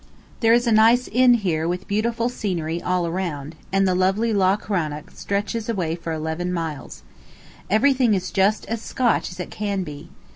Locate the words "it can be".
9.39-10.09